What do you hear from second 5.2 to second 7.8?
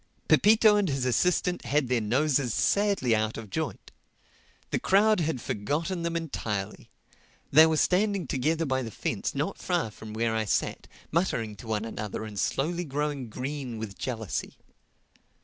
forgotten them entirely. They were